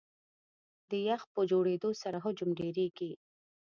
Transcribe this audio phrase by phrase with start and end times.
[0.89, 3.11] د یخ په جوړېدو سره حجم ډېرېږي.